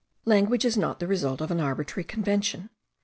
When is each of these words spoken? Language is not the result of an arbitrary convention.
Language 0.25 0.65
is 0.65 0.77
not 0.77 0.99
the 0.99 1.05
result 1.05 1.41
of 1.41 1.51
an 1.51 1.59
arbitrary 1.59 2.03
convention. 2.05 2.71